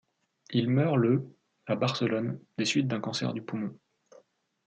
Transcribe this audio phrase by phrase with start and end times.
[0.49, 1.27] Il meurt le
[1.67, 3.77] à Barcelone, des suites d'un cancer du poumon.